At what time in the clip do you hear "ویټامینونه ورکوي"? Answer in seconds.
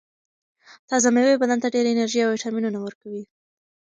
2.33-3.23